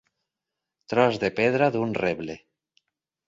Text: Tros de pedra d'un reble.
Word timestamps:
Tros 0.93 1.19
de 1.25 1.29
pedra 1.39 1.69
d'un 1.75 1.93
reble. 1.99 2.39